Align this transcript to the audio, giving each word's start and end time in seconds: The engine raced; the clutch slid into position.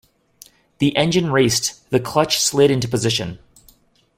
The 0.79 0.97
engine 0.97 1.31
raced; 1.31 1.87
the 1.91 1.99
clutch 1.99 2.39
slid 2.41 2.71
into 2.71 2.87
position. 2.87 3.37